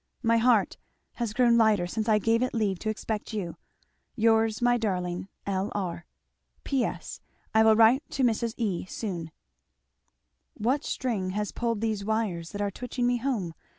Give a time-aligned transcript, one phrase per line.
[0.23, 0.77] My heart
[1.17, 3.57] has grown lighter since I gave it leave to expect you.
[4.15, 5.71] Yours, my darling, L.
[5.75, 6.07] R.
[6.63, 7.21] "P.S.
[7.53, 8.55] I will write to Mrs.
[8.57, 8.85] E.
[8.85, 9.29] soon."
[10.55, 13.53] "What string has pulled these wires that are twitching me home?"